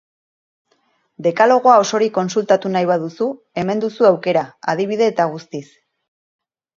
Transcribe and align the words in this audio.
Dekalogoa 1.25 1.73
osorik 1.81 2.15
kontsultatu 2.15 2.71
nahi 2.75 2.87
baduzu, 2.91 3.27
hemen 3.65 3.83
duzu 3.83 4.07
aukera, 4.11 4.43
adibide 4.75 5.11
eta 5.13 5.29
guztiz. 5.35 5.63